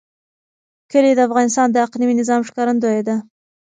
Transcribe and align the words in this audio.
کلي 0.91 1.11
د 1.15 1.19
افغانستان 1.27 1.67
د 1.71 1.75
اقلیمي 1.85 2.15
نظام 2.21 2.41
ښکارندوی 2.49 3.01
ده. 3.07 3.15